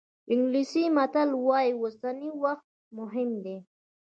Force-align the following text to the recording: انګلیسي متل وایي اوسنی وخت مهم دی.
انګلیسي 0.31 0.83
متل 0.95 1.29
وایي 1.47 1.71
اوسنی 1.79 2.29
وخت 2.43 2.67
مهم 2.97 3.29
دی. 3.43 3.57